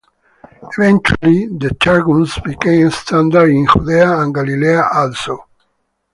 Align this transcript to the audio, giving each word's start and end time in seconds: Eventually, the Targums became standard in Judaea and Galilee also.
Eventually, 0.63 1.45
the 1.45 1.77
Targums 1.79 2.35
became 2.39 2.89
standard 2.89 3.49
in 3.49 3.67
Judaea 3.71 4.17
and 4.21 4.33
Galilee 4.33 4.79
also. 4.79 5.45